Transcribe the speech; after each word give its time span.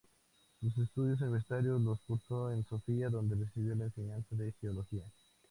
Sus 0.59 0.75
estudios 0.79 1.21
universitarios 1.21 1.79
los 1.79 2.01
cursó 2.01 2.51
en 2.51 2.65
Sofia, 2.65 3.09
donde 3.11 3.35
recibió 3.35 3.75
la 3.75 3.85
enseñanza 3.85 4.35
de 4.35 4.51
geología. 4.53 5.03